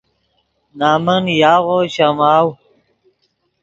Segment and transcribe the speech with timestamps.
[0.79, 2.47] نَمن یاغو شَماؤ